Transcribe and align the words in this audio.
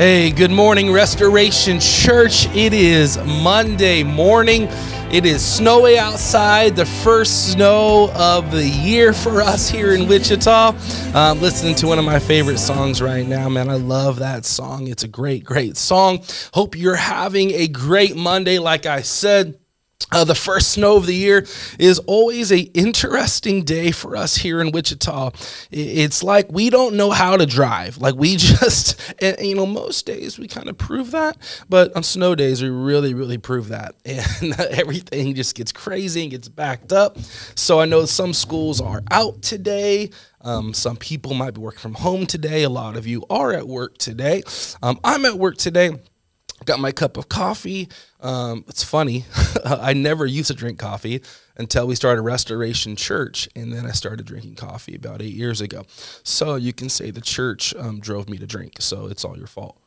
Hey, 0.00 0.30
good 0.30 0.50
morning, 0.50 0.90
Restoration 0.90 1.78
Church. 1.78 2.46
It 2.56 2.72
is 2.72 3.18
Monday 3.18 4.02
morning. 4.02 4.62
It 5.12 5.26
is 5.26 5.44
snowy 5.44 5.98
outside, 5.98 6.74
the 6.74 6.86
first 6.86 7.52
snow 7.52 8.10
of 8.14 8.50
the 8.50 8.66
year 8.66 9.12
for 9.12 9.42
us 9.42 9.68
here 9.68 9.92
in 9.92 10.08
Wichita. 10.08 10.74
I'm 11.14 11.42
listening 11.42 11.74
to 11.74 11.86
one 11.86 11.98
of 11.98 12.06
my 12.06 12.18
favorite 12.18 12.56
songs 12.56 13.02
right 13.02 13.26
now, 13.26 13.50
man. 13.50 13.68
I 13.68 13.74
love 13.74 14.20
that 14.20 14.46
song. 14.46 14.88
It's 14.88 15.02
a 15.02 15.08
great, 15.08 15.44
great 15.44 15.76
song. 15.76 16.20
Hope 16.54 16.78
you're 16.78 16.96
having 16.96 17.50
a 17.50 17.68
great 17.68 18.16
Monday, 18.16 18.58
like 18.58 18.86
I 18.86 19.02
said. 19.02 19.59
Uh, 20.12 20.24
the 20.24 20.34
first 20.34 20.72
snow 20.72 20.96
of 20.96 21.06
the 21.06 21.14
year 21.14 21.46
is 21.78 21.98
always 22.00 22.50
a 22.50 22.60
interesting 22.60 23.62
day 23.62 23.92
for 23.92 24.16
us 24.16 24.36
here 24.36 24.60
in 24.60 24.72
Wichita. 24.72 25.30
It's 25.70 26.22
like 26.22 26.50
we 26.50 26.68
don't 26.68 26.96
know 26.96 27.10
how 27.10 27.36
to 27.36 27.46
drive. 27.46 27.98
Like 27.98 28.16
we 28.16 28.36
just, 28.36 29.00
and, 29.22 29.38
you 29.40 29.54
know, 29.54 29.66
most 29.66 30.06
days 30.06 30.38
we 30.38 30.48
kind 30.48 30.68
of 30.68 30.76
prove 30.76 31.12
that, 31.12 31.36
but 31.68 31.94
on 31.94 32.02
snow 32.02 32.34
days 32.34 32.60
we 32.60 32.68
really, 32.68 33.14
really 33.14 33.38
prove 33.38 33.68
that, 33.68 33.94
and 34.04 34.58
everything 34.60 35.34
just 35.34 35.54
gets 35.54 35.70
crazy 35.70 36.22
and 36.22 36.30
gets 36.32 36.48
backed 36.48 36.92
up. 36.92 37.18
So 37.54 37.80
I 37.80 37.84
know 37.84 38.04
some 38.04 38.32
schools 38.32 38.80
are 38.80 39.02
out 39.10 39.42
today. 39.42 40.10
Um, 40.42 40.72
some 40.72 40.96
people 40.96 41.34
might 41.34 41.54
be 41.54 41.60
working 41.60 41.80
from 41.80 41.94
home 41.94 42.26
today. 42.26 42.62
A 42.62 42.70
lot 42.70 42.96
of 42.96 43.06
you 43.06 43.24
are 43.28 43.52
at 43.52 43.68
work 43.68 43.98
today. 43.98 44.42
Um, 44.82 44.98
I'm 45.04 45.24
at 45.26 45.34
work 45.34 45.58
today 45.58 45.98
got 46.64 46.80
my 46.80 46.92
cup 46.92 47.16
of 47.16 47.28
coffee. 47.28 47.88
Um, 48.20 48.64
it's 48.68 48.84
funny. 48.84 49.24
I 49.64 49.92
never 49.92 50.26
used 50.26 50.48
to 50.48 50.54
drink 50.54 50.78
coffee 50.78 51.22
until 51.56 51.86
we 51.86 51.94
started 51.94 52.22
Restoration 52.22 52.96
Church, 52.96 53.48
and 53.54 53.72
then 53.72 53.86
I 53.86 53.92
started 53.92 54.26
drinking 54.26 54.56
coffee 54.56 54.94
about 54.94 55.22
eight 55.22 55.34
years 55.34 55.60
ago. 55.60 55.84
So 56.22 56.56
you 56.56 56.72
can 56.72 56.88
say 56.88 57.10
the 57.10 57.20
church 57.20 57.74
um, 57.76 58.00
drove 58.00 58.28
me 58.28 58.38
to 58.38 58.46
drink. 58.46 58.76
So 58.80 59.06
it's 59.06 59.24
all 59.24 59.36
your 59.36 59.46
fault. 59.46 59.80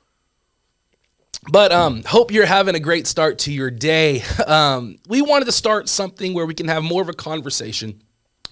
But 1.52 1.72
um, 1.72 2.04
hope 2.06 2.32
you're 2.32 2.46
having 2.46 2.76
a 2.76 2.80
great 2.80 3.06
start 3.06 3.40
to 3.40 3.52
your 3.52 3.72
day. 3.72 4.24
Um, 4.48 4.98
we 5.08 5.22
wanted 5.22 5.46
to 5.46 5.52
start 5.52 5.88
something 5.88 6.34
where 6.34 6.46
we 6.46 6.54
can 6.54 6.68
have 6.68 6.84
more 6.84 7.02
of 7.02 7.08
a 7.08 7.14
conversation 7.14 8.02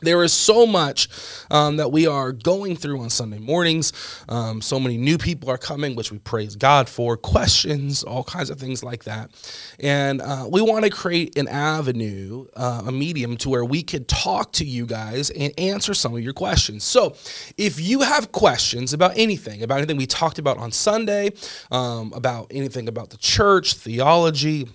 there 0.01 0.23
is 0.23 0.33
so 0.33 0.65
much 0.65 1.07
um, 1.49 1.77
that 1.77 1.91
we 1.91 2.07
are 2.07 2.31
going 2.31 2.75
through 2.75 3.01
on 3.01 3.09
Sunday 3.09 3.39
mornings. 3.39 3.93
Um, 4.27 4.61
so 4.61 4.79
many 4.79 4.97
new 4.97 5.17
people 5.17 5.49
are 5.49 5.57
coming, 5.57 5.95
which 5.95 6.11
we 6.11 6.17
praise 6.17 6.55
God 6.55 6.89
for, 6.89 7.17
questions, 7.17 8.03
all 8.03 8.23
kinds 8.23 8.49
of 8.49 8.59
things 8.59 8.83
like 8.83 9.03
that. 9.05 9.31
And 9.79 10.21
uh, 10.21 10.47
we 10.49 10.61
want 10.61 10.85
to 10.85 10.91
create 10.91 11.37
an 11.37 11.47
avenue, 11.47 12.47
uh, 12.55 12.83
a 12.87 12.91
medium 12.91 13.37
to 13.37 13.49
where 13.49 13.65
we 13.65 13.83
could 13.83 14.07
talk 14.07 14.51
to 14.53 14.65
you 14.65 14.85
guys 14.85 15.29
and 15.29 15.53
answer 15.57 15.93
some 15.93 16.13
of 16.13 16.21
your 16.21 16.33
questions. 16.33 16.83
So 16.83 17.15
if 17.57 17.79
you 17.79 18.01
have 18.01 18.31
questions 18.31 18.93
about 18.93 19.13
anything, 19.15 19.63
about 19.63 19.77
anything 19.77 19.97
we 19.97 20.07
talked 20.07 20.39
about 20.39 20.57
on 20.57 20.71
Sunday, 20.71 21.31
um, 21.71 22.11
about 22.13 22.47
anything 22.51 22.87
about 22.87 23.11
the 23.11 23.17
church, 23.17 23.75
theology, 23.75 24.67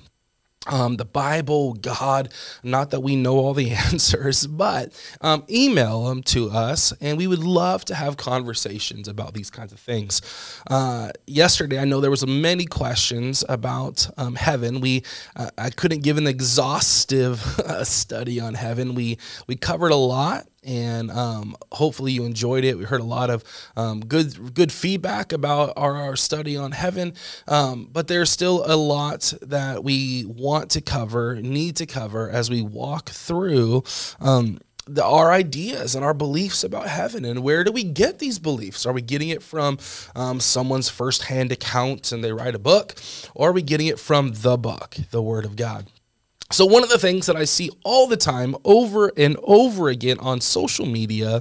um, 0.67 0.97
the 0.97 1.05
Bible, 1.05 1.75
God, 1.75 2.33
not 2.63 2.91
that 2.91 3.01
we 3.01 3.17
know 3.17 3.37
all 3.37 3.55
the 3.55 3.71
answers, 3.93 4.47
but 4.47 4.93
um, 5.21 5.45
email 5.49 6.05
them 6.05 6.23
to 6.25 6.51
us, 6.51 6.93
and 7.01 7.19
we 7.19 7.27
would 7.27 7.45
love 7.45 7.85
to 7.87 7.95
have 7.95 8.17
conversations 8.17 9.09
about 9.09 9.35
these 9.35 9.51
kinds 9.51 9.73
of 9.73 9.81
things. 9.81 10.21
Uh, 10.69 11.11
yesterday, 11.27 11.79
I 11.79 11.85
know 11.85 12.01
there 12.01 12.11
was 12.11 12.27
many 12.27 12.65
questions 12.65 13.45
about 13.49 14.09
um, 14.17 14.35
heaven. 14.35 14.81
We, 14.81 15.03
uh, 15.35 15.51
I 15.57 15.71
couldn't 15.71 16.03
give 16.03 16.19
an 16.19 16.27
exhaustive 16.27 17.59
uh, 17.61 17.85
study 17.85 18.41
on 18.41 18.55
heaven. 18.55 18.95
We 18.95 19.19
we 19.47 19.57
covered 19.57 19.93
a 19.93 19.97
lot, 19.97 20.47
and 20.67 21.11
um, 21.11 21.57
hopefully 21.73 22.13
you 22.13 22.25
enjoyed 22.25 22.65
it. 22.65 22.77
We 22.77 22.85
heard 22.85 23.01
a 23.01 23.05
lot 23.05 23.31
of 23.31 23.45
um, 23.77 24.01
good 24.01 24.55
good 24.55 24.73
feedback 24.73 25.33
about 25.33 25.73
our, 25.77 25.97
our 25.97 26.17
study 26.17 26.57
on 26.57 26.73
heaven, 26.73 27.15
um, 27.49 27.89
but 27.93 28.09
there's 28.09 28.31
still 28.31 28.65
a 28.67 28.77
lot 28.77 29.33
that 29.43 29.85
we 29.85 30.25
want 30.27 30.71
to 30.73 30.81
cover, 30.81 31.37
need 31.37 31.77
to 31.77 31.87
cover 31.87 32.29
as 32.29 32.51
we 32.51 32.63
walk 32.63 33.11
through. 33.11 33.85
Um, 34.21 34.59
the, 34.89 35.05
our 35.05 35.33
ideas 35.33 35.95
and 35.95 36.05
our 36.05 36.15
beliefs 36.15 36.63
about 36.63 36.87
heaven 36.87 37.25
and 37.25 37.43
where 37.43 37.65
do 37.65 37.73
we 37.73 37.83
get 37.83 38.21
these 38.21 38.39
beliefs 38.39 38.87
are 38.87 38.93
we 38.93 39.03
getting 39.03 39.31
it 39.31 39.43
from 39.43 39.79
um, 40.15 40.39
someone's 40.39 40.89
firsthand 40.89 41.51
account 41.51 42.13
and 42.13 42.23
they 42.23 42.33
write 42.33 42.55
a 42.55 42.59
book 42.61 42.95
or 43.35 43.49
are 43.49 43.53
we 43.53 43.63
getting 43.63 43.89
it 43.89 43.99
from 43.99 44.33
the 44.33 44.57
book 44.57 44.97
the 45.11 45.21
word 45.21 45.45
of 45.45 45.57
god 45.57 45.87
so, 46.51 46.65
one 46.65 46.85
of 46.85 46.91
the 46.91 46.99
things 46.99 47.27
that 47.27 47.35
I 47.35 47.45
see 47.45 47.71
all 47.85 48.07
the 48.07 48.17
time 48.17 48.55
over 48.65 49.11
and 49.17 49.37
over 49.43 49.89
again 49.89 50.19
on 50.21 50.41
social 50.41 50.87
media 50.87 51.39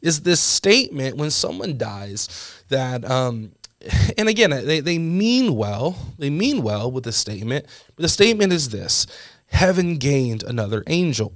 is 0.00 0.20
this 0.22 0.40
statement 0.40 1.16
when 1.16 1.30
someone 1.30 1.76
dies 1.76 2.62
that, 2.68 3.04
um, 3.04 3.52
and 4.18 4.28
again, 4.28 4.50
they, 4.50 4.78
they 4.78 4.98
mean 4.98 5.56
well, 5.56 5.96
they 6.18 6.30
mean 6.30 6.62
well 6.62 6.90
with 6.90 7.02
the 7.02 7.12
statement, 7.12 7.66
but 7.96 8.02
the 8.02 8.08
statement 8.08 8.52
is 8.52 8.68
this 8.68 9.08
heaven 9.46 9.98
gained 9.98 10.44
another 10.44 10.84
angel. 10.86 11.32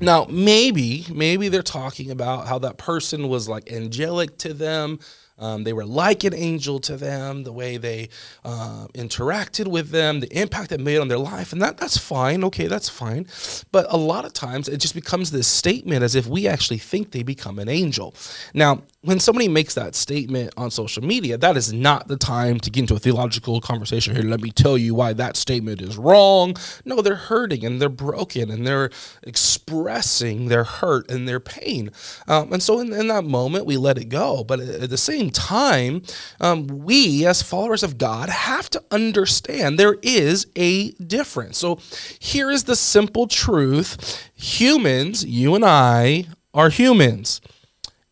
Now, 0.00 0.26
maybe, 0.28 1.06
maybe 1.12 1.48
they're 1.48 1.62
talking 1.62 2.10
about 2.10 2.48
how 2.48 2.58
that 2.60 2.78
person 2.78 3.28
was 3.28 3.48
like 3.48 3.70
angelic 3.70 4.38
to 4.38 4.54
them, 4.54 4.98
um, 5.42 5.64
they 5.64 5.72
were 5.72 5.84
like 5.84 6.22
an 6.22 6.34
angel 6.34 6.78
to 6.80 6.96
them, 6.96 7.42
the 7.42 7.52
way 7.52 7.76
they 7.76 8.08
uh, 8.44 8.86
interacted 8.94 9.66
with 9.66 9.90
them, 9.90 10.20
the 10.20 10.32
impact 10.38 10.70
that 10.70 10.80
made 10.80 10.98
on 10.98 11.08
their 11.08 11.18
life. 11.18 11.52
And 11.52 11.60
that, 11.60 11.78
that's 11.78 11.98
fine. 11.98 12.44
Okay, 12.44 12.68
that's 12.68 12.88
fine. 12.88 13.26
But 13.72 13.86
a 13.90 13.96
lot 13.96 14.24
of 14.24 14.32
times 14.32 14.68
it 14.68 14.78
just 14.78 14.94
becomes 14.94 15.32
this 15.32 15.48
statement 15.48 16.04
as 16.04 16.14
if 16.14 16.28
we 16.28 16.46
actually 16.46 16.78
think 16.78 17.10
they 17.10 17.24
become 17.24 17.58
an 17.58 17.68
angel. 17.68 18.14
Now, 18.54 18.82
when 19.04 19.18
somebody 19.18 19.48
makes 19.48 19.74
that 19.74 19.96
statement 19.96 20.54
on 20.56 20.70
social 20.70 21.02
media, 21.02 21.36
that 21.36 21.56
is 21.56 21.72
not 21.72 22.06
the 22.06 22.16
time 22.16 22.60
to 22.60 22.70
get 22.70 22.82
into 22.82 22.94
a 22.94 23.00
theological 23.00 23.60
conversation 23.60 24.14
here. 24.14 24.24
Let 24.24 24.40
me 24.40 24.52
tell 24.52 24.78
you 24.78 24.94
why 24.94 25.12
that 25.14 25.36
statement 25.36 25.82
is 25.82 25.98
wrong. 25.98 26.54
No, 26.84 27.02
they're 27.02 27.16
hurting 27.16 27.64
and 27.64 27.82
they're 27.82 27.88
broken 27.88 28.48
and 28.48 28.64
they're 28.64 28.90
expressing 29.24 30.46
their 30.46 30.62
hurt 30.62 31.10
and 31.10 31.26
their 31.26 31.40
pain. 31.40 31.90
Um, 32.28 32.52
and 32.52 32.62
so 32.62 32.78
in, 32.78 32.92
in, 32.92 33.08
that 33.08 33.24
moment, 33.24 33.66
we 33.66 33.76
let 33.76 33.98
it 33.98 34.08
go. 34.08 34.44
But 34.44 34.60
at 34.60 34.90
the 34.90 34.96
same 34.96 35.30
time, 35.32 36.02
um, 36.40 36.66
we 36.66 37.26
as 37.26 37.42
followers 37.42 37.82
of 37.82 37.98
God 37.98 38.28
have 38.28 38.70
to 38.70 38.82
understand 38.90 39.78
there 39.78 39.98
is 40.02 40.46
a 40.56 40.90
difference. 40.92 41.58
So 41.58 41.78
here 42.18 42.50
is 42.50 42.64
the 42.64 42.76
simple 42.76 43.26
truth 43.26 44.30
humans, 44.34 45.24
you 45.24 45.54
and 45.54 45.64
I, 45.64 46.26
are 46.54 46.68
humans 46.68 47.40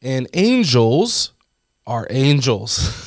and 0.03 0.29
angels 0.35 1.33
are 1.87 2.07
angels. 2.11 3.07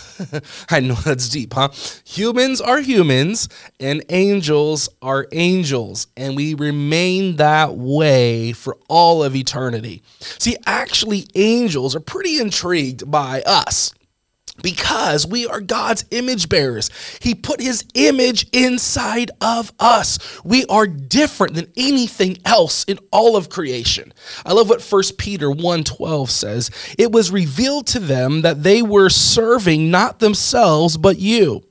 I 0.69 0.79
know 0.79 0.95
that's 0.95 1.29
deep, 1.29 1.53
huh? 1.53 1.69
Humans 2.05 2.61
are 2.61 2.81
humans 2.81 3.49
and 3.79 4.03
angels 4.09 4.89
are 5.01 5.27
angels, 5.31 6.07
and 6.15 6.35
we 6.35 6.53
remain 6.53 7.37
that 7.37 7.75
way 7.75 8.51
for 8.51 8.77
all 8.87 9.23
of 9.23 9.35
eternity. 9.35 10.03
See, 10.19 10.55
actually, 10.65 11.27
angels 11.35 11.95
are 11.95 11.99
pretty 12.01 12.39
intrigued 12.39 13.09
by 13.09 13.41
us 13.45 13.93
because 14.61 15.25
we 15.25 15.47
are 15.47 15.61
God's 15.61 16.05
image 16.11 16.49
bearers. 16.49 16.89
He 17.21 17.33
put 17.33 17.59
his 17.59 17.85
image 17.93 18.47
inside 18.51 19.31
of 19.41 19.71
us. 19.79 20.19
We 20.43 20.65
are 20.65 20.87
different 20.87 21.55
than 21.55 21.71
anything 21.75 22.37
else 22.45 22.83
in 22.83 22.99
all 23.11 23.35
of 23.35 23.49
creation. 23.49 24.13
I 24.45 24.53
love 24.53 24.69
what 24.69 24.81
1 24.81 25.17
Peter 25.17 25.49
1:12 25.49 26.29
says. 26.29 26.69
It 26.97 27.11
was 27.11 27.31
revealed 27.31 27.87
to 27.87 27.99
them 27.99 28.41
that 28.41 28.63
they 28.63 28.81
were 28.81 29.09
serving 29.09 29.89
not 29.89 30.19
themselves 30.19 30.97
but 30.97 31.19
you 31.19 31.63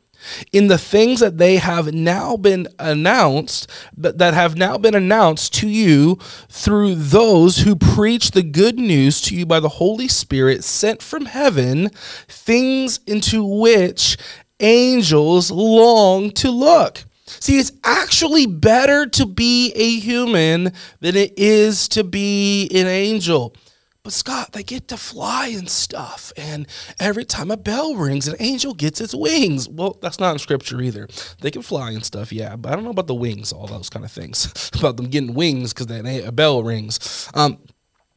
in 0.52 0.68
the 0.68 0.78
things 0.78 1.20
that 1.20 1.38
they 1.38 1.56
have 1.56 1.92
now 1.92 2.36
been 2.36 2.68
announced 2.78 3.68
that 3.96 4.34
have 4.34 4.56
now 4.56 4.76
been 4.78 4.94
announced 4.94 5.54
to 5.54 5.68
you 5.68 6.16
through 6.48 6.94
those 6.94 7.58
who 7.58 7.76
preach 7.76 8.30
the 8.32 8.42
good 8.42 8.78
news 8.78 9.20
to 9.20 9.34
you 9.36 9.46
by 9.46 9.60
the 9.60 9.68
Holy 9.68 10.08
Spirit 10.08 10.64
sent 10.64 11.02
from 11.02 11.26
heaven 11.26 11.88
things 12.28 13.00
into 13.06 13.44
which 13.44 14.16
angels 14.60 15.50
long 15.50 16.30
to 16.30 16.50
look 16.50 17.04
See, 17.40 17.58
it's 17.58 17.72
actually 17.84 18.46
better 18.46 19.06
to 19.06 19.26
be 19.26 19.72
a 19.74 19.98
human 20.00 20.72
than 21.00 21.16
it 21.16 21.38
is 21.38 21.88
to 21.88 22.04
be 22.04 22.68
an 22.74 22.86
angel. 22.86 23.54
But 24.04 24.12
Scott, 24.12 24.50
they 24.50 24.64
get 24.64 24.88
to 24.88 24.96
fly 24.96 25.48
and 25.48 25.70
stuff. 25.70 26.32
And 26.36 26.66
every 26.98 27.24
time 27.24 27.52
a 27.52 27.56
bell 27.56 27.94
rings, 27.94 28.26
an 28.26 28.34
angel 28.40 28.74
gets 28.74 29.00
its 29.00 29.14
wings. 29.14 29.68
Well, 29.68 29.96
that's 30.02 30.18
not 30.18 30.32
in 30.32 30.38
scripture 30.40 30.80
either. 30.80 31.06
They 31.40 31.52
can 31.52 31.62
fly 31.62 31.92
and 31.92 32.04
stuff, 32.04 32.32
yeah. 32.32 32.56
But 32.56 32.72
I 32.72 32.74
don't 32.74 32.82
know 32.82 32.90
about 32.90 33.06
the 33.06 33.14
wings, 33.14 33.52
all 33.52 33.68
those 33.68 33.88
kind 33.88 34.04
of 34.04 34.10
things. 34.10 34.70
about 34.78 34.96
them 34.96 35.06
getting 35.06 35.34
wings 35.34 35.72
because 35.72 35.88
a 35.88 36.32
bell 36.32 36.64
rings. 36.64 37.30
Um, 37.34 37.58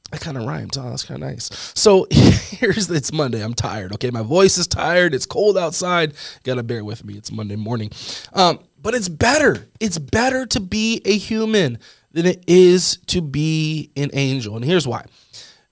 that 0.09 0.21
kind 0.21 0.37
of 0.37 0.45
rhymes. 0.45 0.75
Oh, 0.75 0.89
that's 0.89 1.03
kind 1.03 1.21
of 1.21 1.29
nice. 1.29 1.49
So 1.75 2.07
here's 2.11 2.89
it's 2.89 3.13
Monday. 3.13 3.43
I'm 3.43 3.53
tired. 3.53 3.93
Okay, 3.93 4.09
my 4.09 4.23
voice 4.23 4.57
is 4.57 4.65
tired. 4.65 5.13
It's 5.13 5.27
cold 5.27 5.55
outside. 5.55 6.13
Gotta 6.43 6.63
bear 6.63 6.83
with 6.83 7.05
me. 7.05 7.13
It's 7.13 7.31
Monday 7.31 7.57
morning. 7.57 7.91
Um, 8.33 8.57
but 8.81 8.95
it's 8.95 9.09
better. 9.09 9.67
It's 9.79 9.99
better 9.99 10.47
to 10.47 10.59
be 10.59 11.03
a 11.05 11.15
human 11.15 11.77
than 12.11 12.25
it 12.25 12.43
is 12.47 12.97
to 13.07 13.21
be 13.21 13.91
an 13.95 14.09
angel. 14.13 14.55
And 14.55 14.65
here's 14.65 14.87
why. 14.87 15.05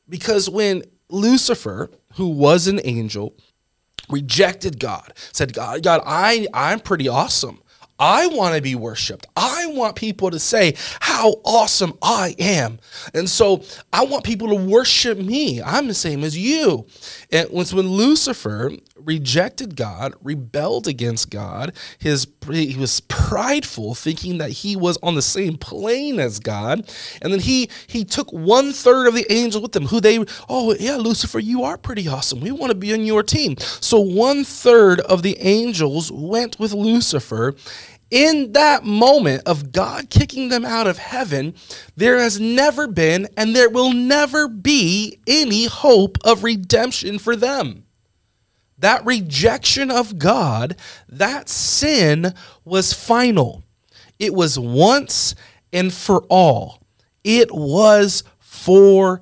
Because 0.08 0.50
when 0.50 0.84
Lucifer, 1.10 1.90
who 2.16 2.30
was 2.30 2.68
an 2.68 2.80
angel, 2.84 3.36
rejected 4.10 4.80
God, 4.80 5.14
said, 5.32 5.54
God, 5.54 5.84
God, 5.84 6.02
I, 6.06 6.48
I'm 6.54 6.80
pretty 6.80 7.08
awesome. 7.08 7.60
I 8.00 8.28
want 8.28 8.56
to 8.56 8.62
be 8.62 8.76
worshiped. 8.76 9.28
I 9.38 9.68
want 9.68 9.96
people 9.96 10.32
to 10.32 10.40
say 10.40 10.76
how 11.00 11.36
awesome 11.46 11.98
I 12.02 12.36
am. 12.40 12.80
And 13.14 13.30
so 13.30 13.64
I 13.94 14.04
want 14.06 14.24
people 14.24 14.50
to 14.50 14.56
worship 14.56 15.18
me. 15.18 15.62
I'm 15.62 15.88
the 15.88 15.94
same 15.94 16.24
as 16.24 16.38
you. 16.38 16.88
And 17.32 17.48
when, 17.50 17.66
when 17.68 17.88
Lucifer 17.88 18.72
rejected 19.06 19.76
God, 19.76 20.14
rebelled 20.22 20.88
against 20.88 21.30
God, 21.30 21.74
his 21.98 22.28
he 22.52 22.76
was 22.78 23.00
prideful, 23.02 23.96
thinking 23.96 24.38
that 24.38 24.50
he 24.52 24.76
was 24.76 24.98
on 25.02 25.16
the 25.16 25.22
same 25.22 25.58
plane 25.58 26.20
as 26.20 26.40
God. 26.40 26.90
And 27.22 27.32
then 27.32 27.40
he 27.40 27.70
he 27.88 28.04
took 28.04 28.32
one 28.32 28.74
third 28.74 29.08
of 29.08 29.14
the 29.14 29.32
angels 29.32 29.62
with 29.62 29.76
him, 29.76 29.88
who 29.88 30.00
they, 30.00 30.24
oh 30.50 30.76
yeah, 30.80 30.98
Lucifer, 30.98 31.40
you 31.40 31.64
are 31.64 31.78
pretty 31.78 32.08
awesome. 32.08 32.42
We 32.42 32.52
want 32.52 32.72
to 32.72 32.78
be 32.78 32.94
on 32.94 33.04
your 33.04 33.24
team. 33.24 33.58
So 33.60 34.00
one 34.00 34.44
third 34.44 35.00
of 35.02 35.24
the 35.24 35.38
angels 35.40 36.12
went 36.12 36.60
with 36.60 36.74
Lucifer 36.74 37.56
in 38.14 38.52
that 38.52 38.84
moment 38.84 39.42
of 39.48 39.72
God 39.72 40.12
kicking 40.12 40.50
them 40.50 40.64
out 40.64 40.86
of 40.86 41.00
heaven, 41.00 41.56
there 41.96 42.20
has 42.20 42.40
never 42.40 42.86
been 42.86 43.28
and 43.36 43.56
there 43.56 43.72
will 43.72 43.92
never 43.92 44.48
be 44.48 45.18
any 45.26 45.66
hope 45.66 46.20
of 46.24 46.44
redemption 46.44 47.18
for 47.18 47.36
them. 47.36 47.86
That 48.84 49.06
rejection 49.06 49.90
of 49.90 50.20
God, 50.20 50.76
that 51.08 51.48
sin 51.48 52.34
was 52.66 52.92
final. 52.92 53.64
It 54.20 54.34
was 54.34 54.60
once 54.60 55.36
and 55.72 55.94
for 55.94 56.24
all. 56.24 56.82
It 57.24 57.50
was 57.54 58.26
for 58.42 59.22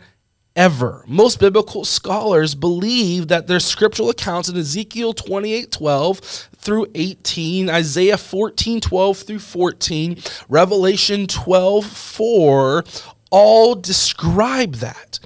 ever. 0.55 1.03
Most 1.05 1.39
biblical 1.39 1.85
scholars 1.85 2.55
believe 2.55 3.27
that 3.27 3.45
there's 3.45 3.63
scriptural 3.63 4.09
accounts 4.09 4.49
in 4.49 4.57
Ezekiel 4.57 5.13
28 5.13 5.71
12 5.71 6.17
through 6.17 6.87
18, 6.95 7.69
Isaiah 7.69 8.17
14 8.17 8.81
12 8.81 9.17
through 9.19 9.37
14, 9.37 10.17
Revelation 10.49 11.27
12 11.27 11.85
4 11.85 12.83
all 13.29 13.75
describe 13.75 14.77
that. 14.77 15.19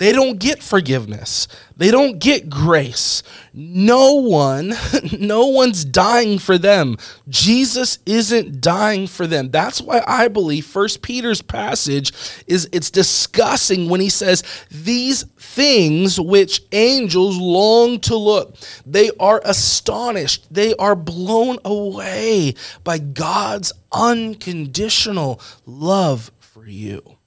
They 0.00 0.12
don't 0.12 0.38
get 0.38 0.62
forgiveness. 0.62 1.46
They 1.76 1.90
don't 1.90 2.18
get 2.18 2.48
grace. 2.48 3.22
No 3.52 4.14
one, 4.14 4.72
no 5.20 5.48
one's 5.48 5.84
dying 5.84 6.38
for 6.38 6.56
them. 6.56 6.96
Jesus 7.28 7.98
isn't 8.06 8.62
dying 8.62 9.06
for 9.06 9.26
them. 9.26 9.50
That's 9.50 9.82
why 9.82 10.02
I 10.06 10.28
believe 10.28 10.64
First 10.64 11.02
Peter's 11.02 11.42
passage 11.42 12.14
is 12.46 12.66
it's 12.72 12.90
discussing 12.90 13.90
when 13.90 14.00
he 14.00 14.08
says 14.08 14.42
these 14.70 15.24
things 15.36 16.18
which 16.18 16.62
angels 16.72 17.36
long 17.36 18.00
to 18.00 18.16
look. 18.16 18.56
They 18.86 19.10
are 19.20 19.42
astonished. 19.44 20.46
They 20.50 20.74
are 20.76 20.96
blown 20.96 21.58
away 21.62 22.54
by 22.84 22.96
God's 22.96 23.70
unconditional 23.92 25.42
love 25.66 26.32
for 26.38 26.66
you. 26.66 27.18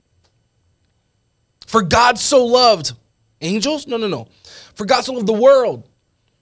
For 1.74 1.82
God 1.82 2.20
so 2.20 2.46
loved 2.46 2.94
angels? 3.42 3.88
No, 3.88 3.98
no, 3.98 4.08
no. 4.08 4.28
For 4.76 4.86
God 4.86 5.06
so 5.06 5.14
loved 5.14 5.26
the 5.26 5.34
world. 5.34 5.90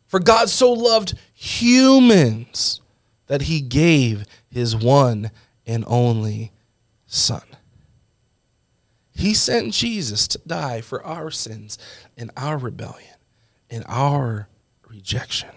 For 0.08 0.20
God 0.20 0.50
so 0.50 0.74
loved 0.74 1.14
humans 1.34 2.82
that 3.28 3.44
he 3.44 3.62
gave 3.62 4.26
his 4.50 4.76
one 4.76 5.32
and 5.66 5.86
only 5.88 6.52
Son. 7.06 7.44
He 9.16 9.34
sent 9.34 9.72
Jesus 9.74 10.28
to 10.28 10.42
die 10.46 10.82
for 10.82 11.02
our 11.02 11.32
sins 11.32 11.78
and 12.18 12.30
our 12.36 12.58
rebellion 12.58 13.16
and 13.70 13.86
our 13.88 14.50
rejection. 14.90 15.52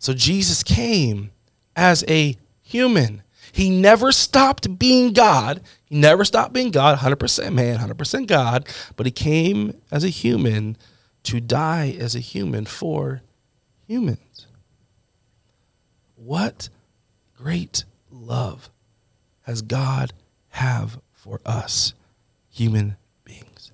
So 0.00 0.14
Jesus 0.14 0.64
came 0.64 1.30
as 1.76 2.04
a 2.08 2.36
human. 2.62 3.22
He 3.52 3.70
never 3.70 4.12
stopped 4.12 4.78
being 4.78 5.12
God. 5.12 5.60
He 5.86 5.96
never 5.98 6.24
stopped 6.24 6.52
being 6.52 6.70
God, 6.70 6.98
100% 6.98 7.52
man, 7.52 7.78
100% 7.78 8.26
God, 8.26 8.68
but 8.96 9.06
he 9.06 9.12
came 9.12 9.80
as 9.90 10.04
a 10.04 10.08
human 10.08 10.76
to 11.24 11.40
die 11.40 11.96
as 11.98 12.14
a 12.14 12.20
human 12.20 12.64
for 12.64 13.22
humans. 13.86 14.46
What 16.16 16.68
great 17.36 17.84
love 18.10 18.70
has 19.42 19.62
God 19.62 20.12
have 20.50 21.00
for 21.12 21.40
us 21.44 21.94
human 22.50 22.96
beings? 23.24 23.72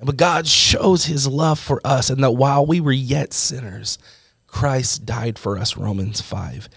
But 0.00 0.16
God 0.16 0.46
shows 0.46 1.06
his 1.06 1.26
love 1.26 1.58
for 1.58 1.80
us 1.84 2.10
and 2.10 2.22
that 2.22 2.32
while 2.32 2.64
we 2.64 2.80
were 2.80 2.92
yet 2.92 3.32
sinners, 3.32 3.98
Christ 4.46 5.04
died 5.04 5.38
for 5.38 5.58
us, 5.58 5.76
Romans 5.76 6.20
5 6.20 6.68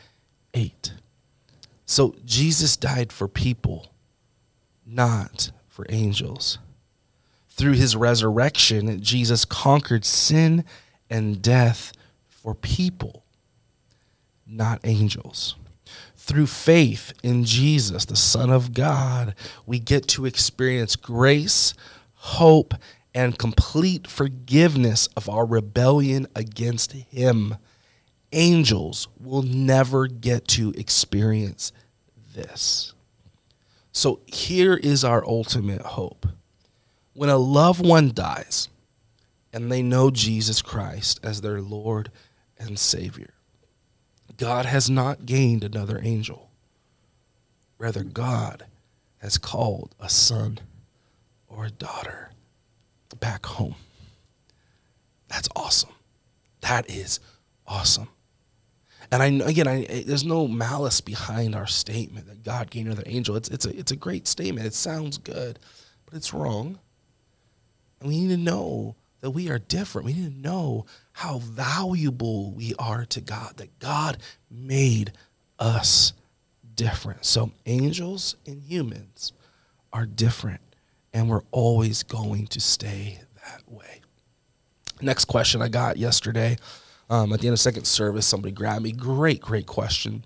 8. 0.54 0.94
So 1.92 2.16
Jesus 2.24 2.78
died 2.78 3.12
for 3.12 3.28
people 3.28 3.92
not 4.86 5.52
for 5.68 5.86
angels. 5.90 6.58
Through 7.50 7.74
his 7.74 7.98
resurrection, 7.98 9.02
Jesus 9.02 9.44
conquered 9.44 10.06
sin 10.06 10.64
and 11.10 11.42
death 11.42 11.92
for 12.30 12.56
people, 12.56 13.26
not 14.48 14.80
angels. 14.86 15.58
Through 16.16 16.48
faith 16.48 17.12
in 17.24 17.44
Jesus, 17.44 18.06
the 18.06 18.16
Son 18.16 18.50
of 18.50 18.74
God, 18.74 19.36
we 19.66 19.78
get 19.78 20.08
to 20.10 20.26
experience 20.26 20.96
grace, 20.96 21.74
hope, 22.14 22.74
and 23.14 23.38
complete 23.38 24.08
forgiveness 24.08 25.08
of 25.18 25.28
our 25.28 25.46
rebellion 25.46 26.26
against 26.38 26.94
Him. 26.94 27.58
Angels 28.32 29.08
will 29.20 29.42
never 29.42 30.08
get 30.08 30.48
to 30.50 30.72
experience 30.78 31.72
this. 32.34 32.94
So 33.92 34.22
here 34.26 34.76
is 34.76 35.04
our 35.04 35.26
ultimate 35.26 35.82
hope. 35.82 36.26
When 37.14 37.30
a 37.30 37.38
loved 37.38 37.86
one 37.86 38.12
dies 38.14 38.70
and 39.52 39.70
they 39.72 39.82
know 39.82 40.12
Jesus 40.12 40.62
Christ 40.62 41.20
as 41.24 41.42
their 41.42 41.62
Lord 41.62 42.10
and 42.58 42.80
Savior, 42.80 43.34
God 44.38 44.66
has 44.66 44.90
not 44.90 45.26
gained 45.26 45.64
another 45.64 46.00
angel. 46.02 46.50
Rather, 47.78 48.04
God 48.04 48.66
has 49.18 49.38
called 49.38 49.94
a 50.00 50.08
son 50.08 50.60
or 51.48 51.66
a 51.66 51.72
daughter 51.72 52.32
back 53.20 53.46
home. 53.46 53.76
That's 55.28 55.50
awesome. 55.56 55.92
That 56.62 56.90
is 56.90 57.20
awesome. 57.68 58.10
And 59.12 59.22
I 59.22 59.50
again, 59.50 59.68
I, 59.68 60.04
there's 60.08 60.24
no 60.24 60.48
malice 60.48 61.02
behind 61.02 61.54
our 61.54 61.68
statement 61.68 62.28
that 62.28 62.44
God 62.44 62.70
gave 62.70 62.86
another 62.86 63.04
angel. 63.06 63.36
It's 63.36 63.50
it's 63.50 63.66
a 63.66 63.78
it's 63.78 63.92
a 63.92 63.98
great 63.98 64.26
statement. 64.28 64.66
It 64.66 64.74
sounds 64.74 65.18
good, 65.18 65.60
but 66.06 66.16
it's 66.16 66.34
wrong. 66.34 66.80
And 68.00 68.10
we 68.10 68.22
need 68.22 68.30
to 68.30 68.38
know 68.38 68.96
that 69.20 69.32
we 69.32 69.50
are 69.50 69.60
different. 69.60 70.06
We 70.06 70.14
need 70.14 70.34
to 70.34 70.42
know 70.42 70.86
how 71.12 71.40
valuable 71.40 72.52
we 72.52 72.74
are 72.80 73.06
to 73.06 73.20
God. 73.22 73.58
That 73.58 73.78
God 73.80 74.18
made 74.50 75.12
us 75.60 76.14
different. 76.74 77.26
So 77.26 77.52
angels 77.66 78.38
and 78.48 78.62
humans 78.64 79.34
are 79.92 80.06
different, 80.06 80.62
and 81.14 81.30
we're 81.30 81.44
always 81.52 82.04
going 82.04 82.48
to 82.48 82.62
stay 82.62 83.20
that 83.44 83.62
way. 83.68 84.02
Next 85.02 85.26
question 85.26 85.62
I 85.62 85.68
got 85.68 85.98
yesterday 85.98 86.58
um, 87.12 87.34
at 87.34 87.42
the 87.42 87.48
end 87.48 87.54
of 87.54 87.60
second 87.60 87.86
service, 87.86 88.26
somebody 88.26 88.54
grabbed 88.54 88.84
me. 88.84 88.94
Great, 88.94 89.42
great 89.42 89.68
question. 89.68 90.24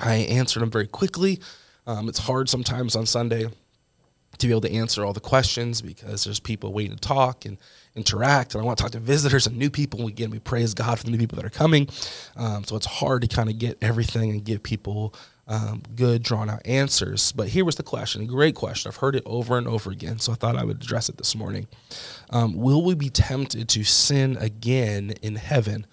I 0.00 0.14
answered 0.14 0.60
them 0.60 0.70
very 0.70 0.86
quickly. 0.86 1.40
Um, 1.84 2.08
it's 2.08 2.20
hard 2.20 2.48
sometimes 2.48 2.94
on 2.94 3.06
Sunday 3.06 3.48
to 4.38 4.46
be 4.46 4.52
able 4.52 4.60
to 4.60 4.72
answer 4.72 5.04
all 5.04 5.12
the 5.12 5.20
questions 5.20 5.82
because 5.82 6.22
there's 6.22 6.38
people 6.38 6.72
waiting 6.72 6.96
to 6.96 7.00
talk 7.00 7.44
and 7.44 7.58
interact. 7.96 8.54
And 8.54 8.62
I 8.62 8.64
want 8.64 8.78
to 8.78 8.82
talk 8.82 8.92
to 8.92 9.00
visitors 9.00 9.48
and 9.48 9.56
new 9.56 9.68
people. 9.68 9.98
And 10.00 10.08
again, 10.08 10.30
we 10.30 10.38
praise 10.38 10.74
God 10.74 10.96
for 10.98 11.04
the 11.04 11.10
new 11.10 11.18
people 11.18 11.36
that 11.36 11.44
are 11.44 11.50
coming. 11.50 11.88
Um, 12.36 12.62
so 12.62 12.76
it's 12.76 12.86
hard 12.86 13.22
to 13.22 13.28
kind 13.28 13.50
of 13.50 13.58
get 13.58 13.76
everything 13.82 14.30
and 14.30 14.44
give 14.44 14.62
people 14.62 15.14
um, 15.48 15.82
good, 15.96 16.22
drawn 16.22 16.48
out 16.48 16.62
answers. 16.64 17.32
But 17.32 17.48
here 17.48 17.64
was 17.64 17.74
the 17.74 17.82
question 17.82 18.22
a 18.22 18.26
great 18.26 18.54
question. 18.54 18.88
I've 18.88 18.96
heard 18.96 19.16
it 19.16 19.24
over 19.26 19.58
and 19.58 19.66
over 19.66 19.90
again. 19.90 20.20
So 20.20 20.30
I 20.30 20.36
thought 20.36 20.56
I 20.56 20.62
would 20.62 20.82
address 20.82 21.08
it 21.08 21.18
this 21.18 21.34
morning. 21.34 21.66
Um, 22.30 22.54
will 22.54 22.84
we 22.84 22.94
be 22.94 23.10
tempted 23.10 23.68
to 23.70 23.82
sin 23.82 24.36
again 24.36 25.14
in 25.20 25.34
heaven? 25.34 25.84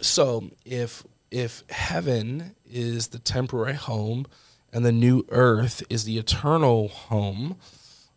So 0.00 0.50
if 0.64 1.04
if 1.30 1.64
heaven 1.70 2.54
is 2.70 3.08
the 3.08 3.18
temporary 3.18 3.74
home 3.74 4.26
and 4.72 4.84
the 4.84 4.92
new 4.92 5.24
earth 5.30 5.82
is 5.88 6.04
the 6.04 6.18
eternal 6.18 6.88
home 6.88 7.56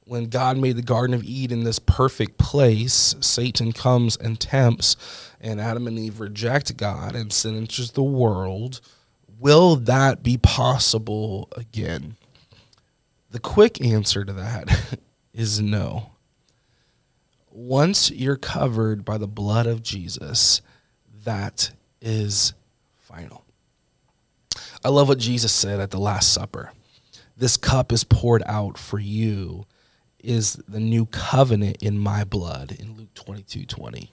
when 0.06 0.26
god 0.26 0.58
made 0.58 0.76
the 0.76 0.82
garden 0.82 1.14
of 1.14 1.24
eden 1.24 1.64
this 1.64 1.80
perfect 1.80 2.38
place 2.38 3.16
satan 3.20 3.72
comes 3.72 4.16
and 4.18 4.40
tempts 4.40 4.96
and 5.40 5.60
adam 5.62 5.88
and 5.88 6.00
eve 6.00 6.20
reject 6.20 6.76
god 6.78 7.16
and 7.16 7.32
sin 7.32 7.56
enters 7.56 7.92
the 7.92 8.04
world 8.04 8.82
will 9.40 9.76
that 9.76 10.24
be 10.24 10.38
possible 10.38 11.50
again? 11.56 12.18
The 13.32 13.40
quick 13.40 13.82
answer 13.84 14.26
to 14.26 14.34
that 14.34 15.00
is 15.34 15.62
no. 15.62 16.12
Once 17.50 18.12
you're 18.12 18.38
covered 18.38 19.04
by 19.04 19.18
the 19.18 19.28
blood 19.28 19.66
of 19.66 19.82
jesus 19.82 20.62
that 21.28 21.72
is 22.02 22.54
final. 22.96 23.44
I 24.84 24.88
love 24.88 25.10
what 25.10 25.18
Jesus 25.18 25.52
said 25.52 25.82
at 25.82 25.92
the 25.92 26.00
Last 26.00 26.34
Supper. 26.34 26.72
This 27.36 27.58
cup 27.58 27.92
is 27.92 28.06
poured 28.06 28.44
out 28.46 28.78
for 28.78 28.98
you, 28.98 29.66
is 30.24 30.54
the 30.70 30.80
new 30.80 31.06
covenant 31.06 31.78
in 31.82 32.00
my 32.00 32.24
blood 32.24 32.78
in 32.80 32.96
Luke 32.96 33.14
22 33.14 33.66
20. 33.66 34.10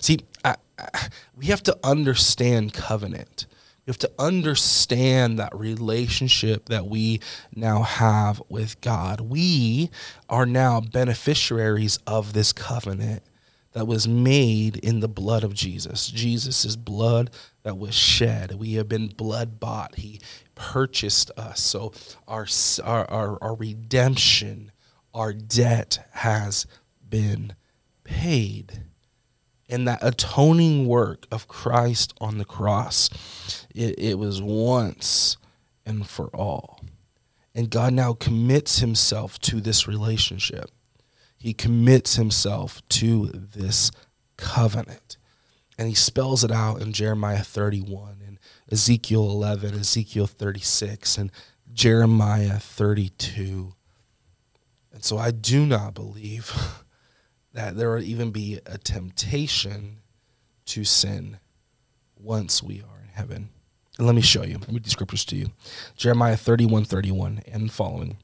See, 0.00 0.20
I, 0.44 0.54
I, 0.78 1.08
we 1.36 1.46
have 1.46 1.62
to 1.64 1.76
understand 1.82 2.72
covenant. 2.72 3.46
We 3.84 3.90
have 3.90 3.98
to 3.98 4.12
understand 4.16 5.40
that 5.40 5.54
relationship 5.58 6.66
that 6.68 6.86
we 6.86 7.20
now 7.54 7.82
have 7.82 8.40
with 8.48 8.80
God. 8.80 9.20
We 9.22 9.90
are 10.28 10.46
now 10.46 10.80
beneficiaries 10.80 11.98
of 12.06 12.32
this 12.32 12.52
covenant 12.52 13.24
that 13.74 13.86
was 13.86 14.08
made 14.08 14.76
in 14.76 15.00
the 15.00 15.08
blood 15.08 15.44
of 15.44 15.52
Jesus. 15.52 16.08
Jesus' 16.08 16.76
blood 16.76 17.30
that 17.64 17.76
was 17.76 17.94
shed. 17.94 18.54
We 18.54 18.74
have 18.74 18.88
been 18.88 19.08
blood 19.08 19.58
bought. 19.60 19.96
He 19.96 20.20
purchased 20.54 21.30
us. 21.36 21.60
So 21.60 21.92
our, 22.26 22.46
our, 22.84 23.10
our, 23.10 23.38
our 23.42 23.54
redemption, 23.54 24.70
our 25.12 25.32
debt 25.32 26.06
has 26.12 26.66
been 27.06 27.54
paid. 28.04 28.84
And 29.68 29.88
that 29.88 29.98
atoning 30.02 30.86
work 30.86 31.26
of 31.32 31.48
Christ 31.48 32.14
on 32.20 32.38
the 32.38 32.44
cross, 32.44 33.10
it, 33.74 33.98
it 33.98 34.18
was 34.18 34.40
once 34.40 35.36
and 35.84 36.06
for 36.06 36.28
all. 36.28 36.80
And 37.56 37.70
God 37.70 37.92
now 37.92 38.12
commits 38.12 38.78
himself 38.78 39.40
to 39.40 39.60
this 39.60 39.88
relationship 39.88 40.70
he 41.44 41.52
commits 41.52 42.16
himself 42.16 42.80
to 42.88 43.26
this 43.26 43.90
covenant. 44.38 45.18
And 45.76 45.86
he 45.86 45.94
spells 45.94 46.42
it 46.42 46.50
out 46.50 46.80
in 46.80 46.94
Jeremiah 46.94 47.42
31 47.42 48.22
and 48.26 48.38
Ezekiel 48.72 49.30
11, 49.30 49.74
Ezekiel 49.74 50.26
36, 50.26 51.18
and 51.18 51.30
Jeremiah 51.70 52.58
32. 52.58 53.74
And 54.90 55.04
so 55.04 55.18
I 55.18 55.32
do 55.32 55.66
not 55.66 55.92
believe 55.92 56.50
that 57.52 57.76
there 57.76 57.90
will 57.90 58.02
even 58.02 58.30
be 58.30 58.58
a 58.64 58.78
temptation 58.78 59.98
to 60.64 60.82
sin 60.82 61.40
once 62.16 62.62
we 62.62 62.80
are 62.80 63.02
in 63.02 63.10
heaven. 63.12 63.50
And 63.98 64.06
let 64.06 64.16
me 64.16 64.22
show 64.22 64.44
you. 64.44 64.54
Let 64.54 64.68
me 64.68 64.74
read 64.76 64.84
these 64.84 64.92
scriptures 64.92 65.26
to 65.26 65.36
you. 65.36 65.48
Jeremiah 65.94 66.38
31, 66.38 66.86
31 66.86 67.42
and 67.46 67.70
following. 67.70 68.16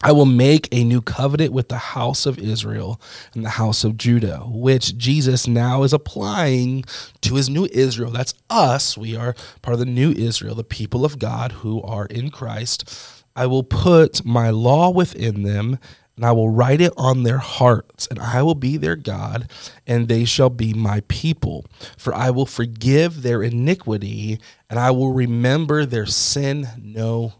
I 0.00 0.12
will 0.12 0.26
make 0.26 0.68
a 0.70 0.84
new 0.84 1.02
covenant 1.02 1.52
with 1.52 1.68
the 1.68 1.78
house 1.78 2.24
of 2.24 2.38
Israel 2.38 3.00
and 3.34 3.44
the 3.44 3.50
house 3.50 3.82
of 3.82 3.96
Judah, 3.96 4.42
which 4.46 4.96
Jesus 4.96 5.48
now 5.48 5.82
is 5.82 5.92
applying 5.92 6.84
to 7.22 7.34
his 7.34 7.50
new 7.50 7.66
Israel. 7.72 8.12
That's 8.12 8.34
us. 8.48 8.96
We 8.96 9.16
are 9.16 9.34
part 9.60 9.74
of 9.74 9.80
the 9.80 9.86
new 9.86 10.12
Israel, 10.12 10.54
the 10.54 10.62
people 10.62 11.04
of 11.04 11.18
God 11.18 11.50
who 11.50 11.82
are 11.82 12.06
in 12.06 12.30
Christ. 12.30 13.24
I 13.34 13.46
will 13.46 13.64
put 13.64 14.24
my 14.24 14.50
law 14.50 14.90
within 14.90 15.42
them, 15.42 15.78
and 16.14 16.24
I 16.24 16.30
will 16.30 16.48
write 16.48 16.80
it 16.80 16.92
on 16.96 17.24
their 17.24 17.38
hearts, 17.38 18.06
and 18.08 18.20
I 18.20 18.42
will 18.42 18.56
be 18.56 18.76
their 18.76 18.96
God, 18.96 19.50
and 19.86 20.06
they 20.06 20.24
shall 20.24 20.50
be 20.50 20.74
my 20.74 21.02
people. 21.08 21.64
For 21.96 22.14
I 22.14 22.30
will 22.30 22.46
forgive 22.46 23.22
their 23.22 23.42
iniquity, 23.42 24.38
and 24.70 24.78
I 24.78 24.92
will 24.92 25.12
remember 25.12 25.84
their 25.84 26.06
sin 26.06 26.68
no 26.80 27.34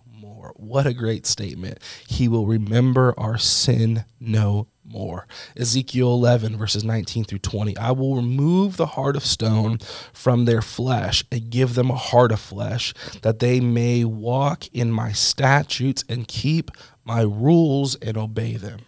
what 0.58 0.86
a 0.86 0.92
great 0.92 1.24
statement. 1.24 1.78
He 2.06 2.26
will 2.26 2.46
remember 2.46 3.14
our 3.16 3.38
sin 3.38 4.04
no 4.18 4.66
more. 4.84 5.26
Ezekiel 5.56 6.12
11, 6.12 6.56
verses 6.56 6.82
19 6.82 7.24
through 7.24 7.38
20. 7.38 7.76
I 7.76 7.92
will 7.92 8.16
remove 8.16 8.76
the 8.76 8.86
heart 8.86 9.16
of 9.16 9.24
stone 9.24 9.78
from 10.12 10.44
their 10.44 10.62
flesh 10.62 11.24
and 11.30 11.50
give 11.50 11.74
them 11.74 11.90
a 11.90 11.96
heart 11.96 12.32
of 12.32 12.40
flesh, 12.40 12.92
that 13.22 13.38
they 13.38 13.60
may 13.60 14.04
walk 14.04 14.66
in 14.72 14.90
my 14.90 15.12
statutes 15.12 16.04
and 16.08 16.26
keep 16.26 16.70
my 17.04 17.20
rules 17.20 17.94
and 17.96 18.16
obey 18.16 18.56
them. 18.56 18.80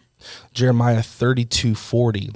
Jeremiah 0.53 1.03
32, 1.03 1.75
40. 1.75 2.31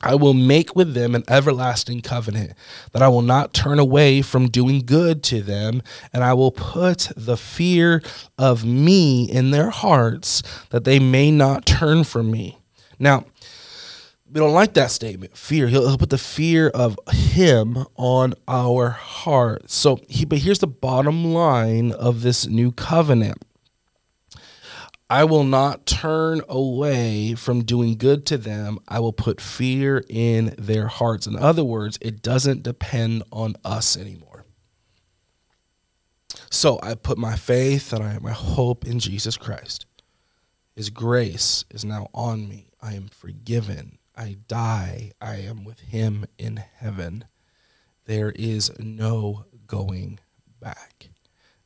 I 0.00 0.14
will 0.14 0.34
make 0.34 0.76
with 0.76 0.94
them 0.94 1.14
an 1.14 1.24
everlasting 1.28 2.02
covenant, 2.02 2.52
that 2.92 3.02
I 3.02 3.08
will 3.08 3.22
not 3.22 3.52
turn 3.52 3.78
away 3.78 4.22
from 4.22 4.48
doing 4.48 4.80
good 4.80 5.22
to 5.24 5.42
them, 5.42 5.82
and 6.12 6.22
I 6.22 6.34
will 6.34 6.52
put 6.52 7.10
the 7.16 7.36
fear 7.36 8.02
of 8.36 8.64
me 8.64 9.24
in 9.24 9.50
their 9.50 9.70
hearts, 9.70 10.42
that 10.70 10.84
they 10.84 10.98
may 10.98 11.30
not 11.30 11.66
turn 11.66 12.04
from 12.04 12.30
me. 12.30 12.58
Now, 12.98 13.24
we 14.30 14.40
don't 14.40 14.52
like 14.52 14.74
that 14.74 14.90
statement, 14.90 15.36
fear. 15.36 15.68
He'll, 15.68 15.88
he'll 15.88 15.98
put 15.98 16.10
the 16.10 16.18
fear 16.18 16.68
of 16.68 16.98
him 17.10 17.86
on 17.96 18.34
our 18.46 18.90
hearts. 18.90 19.74
So, 19.74 20.00
he, 20.06 20.24
but 20.24 20.38
here's 20.38 20.58
the 20.58 20.66
bottom 20.66 21.32
line 21.32 21.92
of 21.92 22.22
this 22.22 22.46
new 22.46 22.70
covenant 22.70 23.42
I 25.10 25.24
will 25.24 25.44
not 25.44 25.86
turn 25.86 26.42
away 26.48 27.34
from 27.34 27.64
doing 27.64 27.96
good 27.96 28.26
to 28.26 28.36
them. 28.36 28.78
I 28.86 29.00
will 29.00 29.14
put 29.14 29.40
fear 29.40 30.04
in 30.08 30.54
their 30.58 30.86
hearts. 30.88 31.26
In 31.26 31.34
other 31.34 31.64
words, 31.64 31.98
it 32.02 32.20
doesn't 32.20 32.62
depend 32.62 33.22
on 33.32 33.56
us 33.64 33.96
anymore. 33.96 34.44
So 36.50 36.78
I 36.82 36.94
put 36.94 37.16
my 37.16 37.36
faith 37.36 37.92
and 37.92 38.04
I 38.04 38.18
my 38.18 38.32
hope 38.32 38.86
in 38.86 38.98
Jesus 38.98 39.38
Christ. 39.38 39.86
His 40.76 40.90
grace 40.90 41.64
is 41.70 41.84
now 41.84 42.08
on 42.12 42.48
me. 42.48 42.70
I 42.80 42.94
am 42.94 43.08
forgiven. 43.08 43.98
I 44.14 44.36
die. 44.46 45.12
I 45.20 45.36
am 45.36 45.64
with 45.64 45.80
him 45.80 46.26
in 46.38 46.62
heaven. 46.76 47.24
There 48.04 48.30
is 48.30 48.70
no 48.78 49.46
going 49.66 50.20
back. 50.60 51.08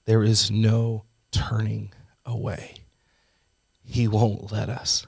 There 0.05 0.23
is 0.23 0.51
no 0.51 1.05
turning 1.33 1.93
away. 2.25 2.82
He 3.93 4.09
won't 4.09 4.51
let 4.51 4.71
us. 4.71 5.07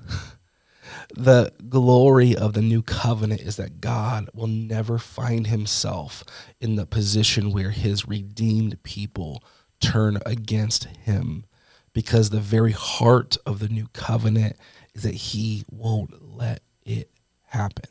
the 1.15 1.53
glory 1.71 2.37
of 2.37 2.53
the 2.53 2.61
new 2.61 2.83
covenant 2.83 3.41
is 3.41 3.57
that 3.57 3.81
God 3.81 4.29
will 4.35 4.47
never 4.47 4.99
find 4.99 5.47
himself 5.47 6.23
in 6.61 6.77
the 6.77 6.85
position 6.85 7.51
where 7.51 7.71
his 7.71 8.07
redeemed 8.07 8.83
people 8.83 9.43
turn 9.81 10.19
against 10.27 10.85
him 10.85 11.47
because 11.95 12.29
the 12.29 12.41
very 12.41 12.73
heart 12.73 13.39
of 13.47 13.59
the 13.59 13.69
new 13.69 13.87
covenant 13.95 14.57
is 14.93 15.03
that 15.03 15.15
he 15.15 15.65
won't 15.71 16.37
let 16.37 16.61
it 16.85 17.11
happen. 17.47 17.89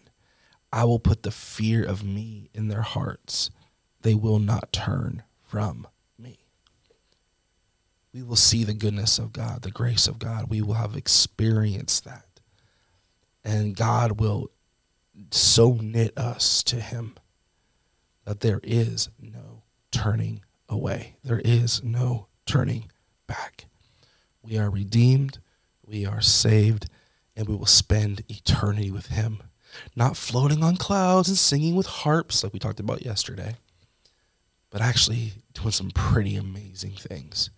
I 0.71 0.83
will 0.83 0.99
put 0.99 1.23
the 1.23 1.31
fear 1.31 1.83
of 1.83 2.03
me 2.03 2.51
in 2.53 2.67
their 2.67 2.83
hearts. 2.83 3.49
They 4.03 4.13
will 4.13 4.39
not 4.39 4.71
turn 4.71 5.23
from 5.41 5.87
we 8.13 8.21
will 8.21 8.35
see 8.35 8.63
the 8.63 8.73
goodness 8.73 9.17
of 9.17 9.33
God, 9.33 9.63
the 9.63 9.71
grace 9.71 10.07
of 10.07 10.19
God. 10.19 10.49
We 10.49 10.61
will 10.61 10.75
have 10.75 10.95
experienced 10.95 12.05
that. 12.05 12.25
And 13.43 13.75
God 13.75 14.19
will 14.19 14.51
so 15.31 15.73
knit 15.81 16.17
us 16.17 16.61
to 16.63 16.79
Him 16.79 17.15
that 18.25 18.41
there 18.41 18.61
is 18.63 19.09
no 19.19 19.63
turning 19.91 20.43
away. 20.69 21.15
There 21.23 21.41
is 21.43 21.83
no 21.83 22.27
turning 22.45 22.91
back. 23.27 23.65
We 24.43 24.57
are 24.57 24.69
redeemed, 24.69 25.39
we 25.85 26.05
are 26.05 26.21
saved, 26.21 26.87
and 27.35 27.47
we 27.47 27.55
will 27.55 27.65
spend 27.65 28.23
eternity 28.29 28.91
with 28.91 29.07
Him. 29.07 29.41
Not 29.95 30.15
floating 30.15 30.63
on 30.63 30.77
clouds 30.77 31.29
and 31.29 31.37
singing 31.37 31.75
with 31.75 31.87
harps 31.87 32.43
like 32.43 32.53
we 32.53 32.59
talked 32.59 32.79
about 32.79 33.03
yesterday, 33.03 33.55
but 34.69 34.81
actually 34.81 35.33
doing 35.53 35.71
some 35.71 35.89
pretty 35.89 36.35
amazing 36.35 36.91
things 36.91 37.49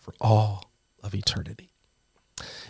for 0.00 0.14
all 0.20 0.72
of 1.02 1.14
eternity. 1.14 1.70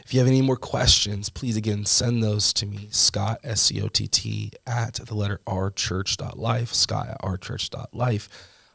If 0.04 0.12
you 0.12 0.20
have 0.20 0.28
any 0.28 0.42
more 0.42 0.56
questions, 0.56 1.28
please 1.28 1.56
again 1.56 1.84
send 1.84 2.22
those 2.22 2.52
to 2.54 2.66
me, 2.66 2.88
Scott, 2.90 3.40
S 3.44 3.62
C 3.62 3.80
O 3.80 3.88
T 3.88 4.08
T, 4.08 4.50
at 4.66 4.94
the 4.94 5.14
letter 5.14 5.40
R 5.46 5.70
church.life, 5.70 6.74
Scott 6.74 7.08
at 7.08 7.16
R 7.20 7.36
church.life. 7.36 8.28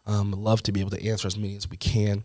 Um, 0.06 0.32
love 0.32 0.64
to 0.64 0.72
be 0.72 0.80
able 0.80 0.92
to 0.92 1.06
answer 1.06 1.28
as 1.28 1.38
many 1.38 1.56
as 1.56 1.70
we 1.70 1.78
can 1.78 2.24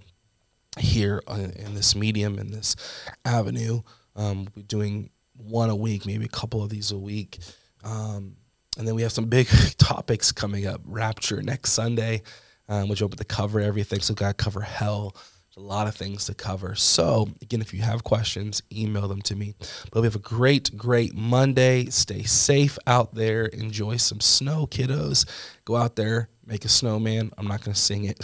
here 0.79 1.23
in 1.29 1.75
this 1.75 1.97
medium, 1.97 2.39
in 2.39 2.53
this 2.53 2.77
avenue. 3.25 3.83
Um, 4.15 4.49
we're 4.55 4.63
doing 4.63 5.11
one 5.37 5.71
a 5.71 5.77
week, 5.77 6.07
maybe 6.07 6.27
a 6.27 6.29
couple 6.29 6.63
of 6.63 6.71
these 6.71 6.93
a 6.93 6.99
week. 6.99 7.39
Um, 7.83 8.37
and 8.79 8.87
then 8.87 8.95
we 8.95 9.03
have 9.03 9.13
some 9.13 9.27
big 9.27 9.49
topics 9.79 10.31
coming 10.31 10.67
up. 10.67 10.83
Rapture 10.85 11.43
next 11.43 11.73
Sunday, 11.73 12.23
um, 12.69 12.89
which 12.89 13.03
open 13.03 13.19
to 13.19 13.25
cover 13.25 13.61
everything. 13.61 14.01
So, 14.01 14.15
got 14.15 14.39
to 14.39 14.45
cover 14.45 14.61
hell 14.61 15.17
a 15.57 15.61
lot 15.61 15.89
of 15.89 15.95
things 15.97 16.27
to 16.27 16.35
cover. 16.35 16.75
So, 16.75 17.29
again, 17.43 17.61
if 17.61 17.75
you 17.75 17.83
have 17.83 18.05
questions, 18.05 18.63
email 18.73 19.09
them 19.09 19.23
to 19.23 19.35
me. 19.35 19.55
But 19.91 20.01
we 20.01 20.07
have 20.07 20.17
a 20.17 20.21
great, 20.21 20.77
great 20.77 21.15
Monday. 21.15 21.87
Stay 21.87 22.23
safe 22.23 22.79
out 22.87 23.15
there. 23.15 23.47
Enjoy 23.47 23.97
some 23.97 24.21
snow, 24.21 24.67
kiddos. 24.67 25.27
Go 25.65 25.77
out 25.77 25.97
there, 25.97 26.29
make 26.47 26.65
a 26.65 26.69
snowman. 26.69 27.33
I'm 27.37 27.49
not 27.49 27.65
going 27.65 27.75
to 27.75 27.81
sing 27.81 28.05
it, 28.05 28.19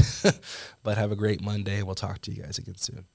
but 0.83 0.99
have 0.99 1.12
a 1.12 1.16
great 1.16 1.42
Monday. 1.42 1.83
We'll 1.83 1.95
talk 1.95 2.21
to 2.23 2.33
you 2.33 2.42
guys 2.42 2.59
again 2.59 2.76
soon. 2.76 3.06